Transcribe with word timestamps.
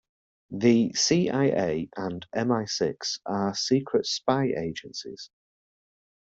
The 0.49 0.93
CIA 0.93 1.87
and 1.95 2.25
MI-Six 2.33 3.19
are 3.27 3.53
secret 3.53 4.07
spy 4.07 4.45
agencies. 4.47 5.29